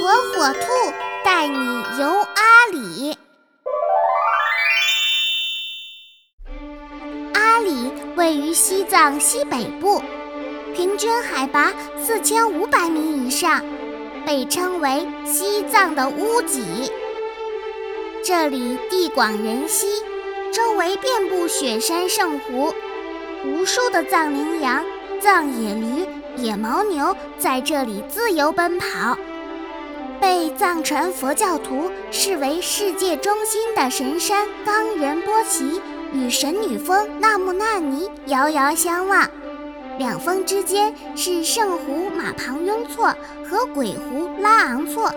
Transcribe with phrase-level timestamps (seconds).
[0.00, 0.60] 火火兔
[1.22, 1.58] 带你
[2.00, 3.18] 游阿里。
[7.34, 10.00] 阿里位于西藏西北部，
[10.74, 11.70] 平均海拔
[12.02, 13.62] 四千五百米以上，
[14.24, 16.90] 被称为西藏的屋脊。
[18.24, 20.02] 这里地广人稀，
[20.50, 22.72] 周围遍布雪山圣湖，
[23.44, 24.82] 无数的藏羚羊、
[25.20, 26.06] 藏野驴、
[26.38, 29.18] 野牦牛在这里自由奔跑。
[30.20, 35.80] 被藏传佛教徒视为世界中心的神山冈仁波齐
[36.12, 39.28] 与神女峰纳木纳尼遥遥相望，
[39.98, 43.14] 两峰之间是圣湖玛旁雍措
[43.48, 45.10] 和鬼湖拉昂措，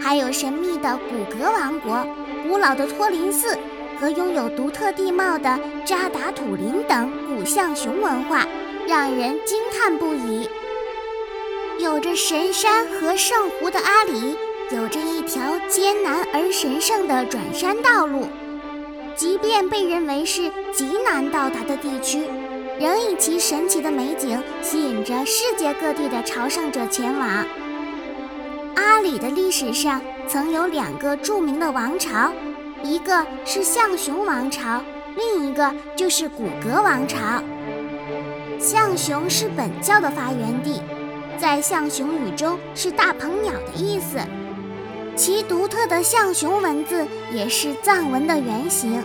[0.00, 2.06] 还有神秘的古格王国、
[2.48, 3.58] 古老的托林寺
[4.00, 8.46] 和拥有独特地貌的扎达土林等古象雄文化，
[8.86, 10.48] 让人惊叹不已。
[11.80, 14.36] 有着神山和圣湖的阿里，
[14.70, 18.28] 有着一条艰难而神圣的转山道路。
[19.16, 22.26] 即便被认为是极难到达的地区，
[22.78, 27.46] 仍以其神奇的美景吸引着世界各地的朝圣者前往。
[28.76, 32.30] 阿里的历史上曾有两个著名的王朝，
[32.82, 34.82] 一个是象雄王朝，
[35.16, 37.42] 另一个就是古格王朝。
[38.58, 40.82] 象雄是本教的发源地。
[41.40, 44.18] 在象雄语中是大鹏鸟的意思，
[45.16, 49.02] 其独特的象雄文字也是藏文的原型。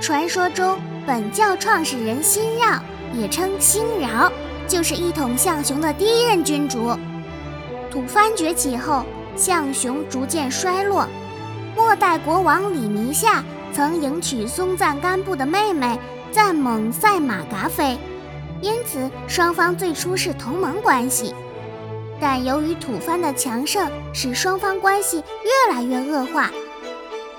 [0.00, 2.82] 传说中，本教创始人辛绕，
[3.12, 4.32] 也称辛饶，
[4.66, 6.90] 就是一统象雄的第一任君主。
[7.88, 9.04] 吐蕃崛起后，
[9.36, 11.06] 象雄逐渐衰落。
[11.76, 15.96] 末代国王李弥夏曾迎娶松赞干布的妹妹
[16.32, 17.96] 赞蒙赛玛噶妃，
[18.60, 21.32] 因此双方最初是同盟关系。
[22.20, 26.50] 但由于吐蕃的强盛，使双方关系越来越恶化。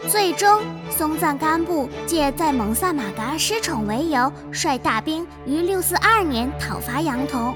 [0.08, 7.56] 最终，松赞干布借在蒙萨马嘎失宠为由，率大兵于六四二年讨伐杨童，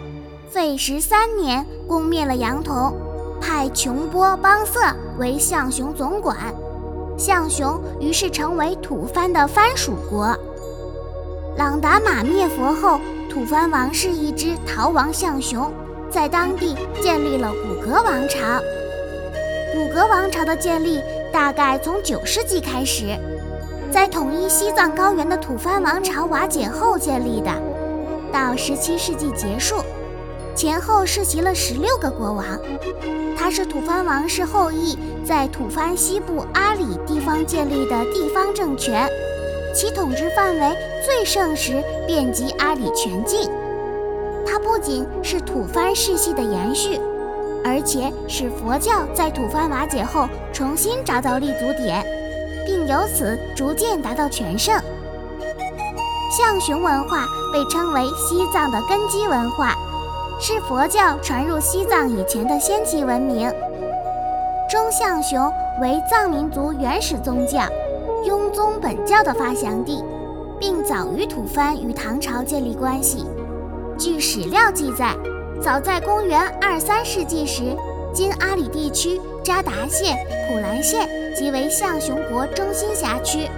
[0.49, 2.91] 费时三年攻灭了杨童，
[3.39, 4.81] 派琼波邦瑟
[5.19, 6.37] 为象雄总管，
[7.17, 10.35] 象雄于是成为吐蕃的藩属国。
[11.55, 12.99] 朗达玛灭佛后，
[13.29, 15.71] 吐蕃王室一支逃亡象雄。
[16.09, 18.39] 在当地建立了古格王朝。
[19.73, 23.15] 古格王朝的建立大概从九世纪开始，
[23.91, 27.51] 在统一西藏高原的吐蕃王朝瓦解后建立的，
[28.31, 29.75] 到十七世纪结束，
[30.55, 32.45] 前后世袭了十六个国王。
[33.37, 39.07] 它是吐蕃王室后裔在吐蕃西部阿里地方建立的地方政权，
[39.73, 40.75] 其统治范围
[41.05, 43.49] 最盛时遍及阿里全境。
[44.49, 46.99] 它不仅是吐蕃世系的延续，
[47.63, 52.03] 而且使佛教在吐蕃瓦解后重新找到立足点，
[52.65, 54.73] 并由此逐渐达到全盛。
[56.35, 59.75] 象雄文化被称为西藏的根基文化，
[60.39, 63.51] 是佛教传入西藏以前的先期文明。
[64.67, 67.67] 中象雄为藏民族原始宗教
[68.25, 70.03] 雍宗本教的发祥地，
[70.59, 73.27] 并早于吐蕃与唐朝建立关系。
[73.99, 75.13] 据史料记载，
[75.61, 77.75] 早在公元二三世纪时，
[78.13, 80.15] 今阿里地区扎达县、
[80.47, 83.49] 普兰县即为象雄国中心辖区。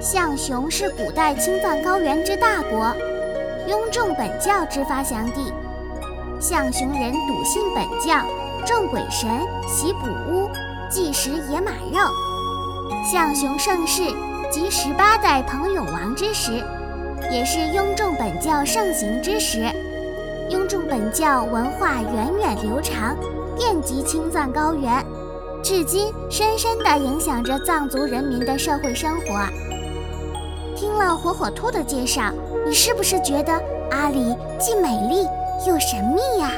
[0.00, 2.96] 象雄是古代青藏高原之大国，
[3.68, 5.52] 雍正本教之发祥地。
[6.40, 8.24] 象雄人笃信本教，
[8.64, 9.28] 重鬼神，
[9.68, 10.48] 习卜巫，
[10.90, 12.00] 忌食野马肉。
[13.12, 14.00] 象雄盛世
[14.50, 16.64] 即十八代彭永王之时。
[17.30, 19.70] 也是雍正本教盛行之时，
[20.48, 23.14] 雍正本教文化源远流长，
[23.54, 25.04] 遍及青藏高原，
[25.62, 29.46] 至今深深地影响着藏族人民的社会生活。
[30.74, 32.32] 听了火火兔的介绍，
[32.66, 33.52] 你是不是觉得
[33.90, 35.26] 阿里既美丽
[35.66, 36.50] 又神秘呀？